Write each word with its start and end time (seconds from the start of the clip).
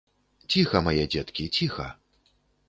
Ціха, 0.53 0.81
мае 0.87 1.03
дзеткі, 1.17 1.47
ціха. 1.59 1.87